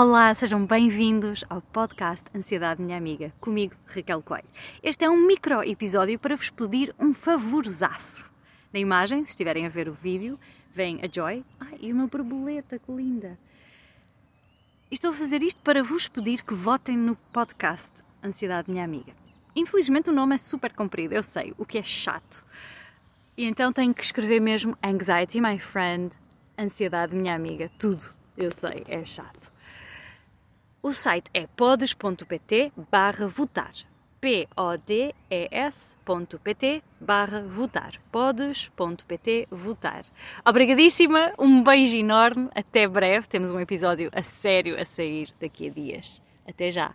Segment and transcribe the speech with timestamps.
[0.00, 4.46] Olá, sejam bem-vindos ao podcast Ansiedade Minha Amiga, comigo Raquel Coelho.
[4.80, 8.24] Este é um micro episódio para vos pedir um favorzaço.
[8.72, 10.38] Na imagem, se estiverem a ver o vídeo,
[10.72, 13.36] vem a Joy ai, e uma borboleta, que linda!
[14.88, 19.12] Estou a fazer isto para vos pedir que votem no podcast Ansiedade Minha Amiga.
[19.56, 22.44] Infelizmente o nome é super comprido, eu sei, o que é chato.
[23.36, 26.14] E então tenho que escrever mesmo Anxiety My Friend,
[26.56, 28.08] Ansiedade Minha Amiga, tudo.
[28.36, 29.57] Eu sei, é chato.
[30.80, 33.72] O site é podes.pt barra votar.
[34.20, 34.52] P-O-D-E-S.pt
[37.00, 38.00] barra votar.
[38.12, 40.04] Podes.pt votar.
[40.46, 43.26] Obrigadíssima, um beijo enorme, até breve.
[43.28, 46.22] Temos um episódio a sério a sair daqui a dias.
[46.46, 46.94] Até já!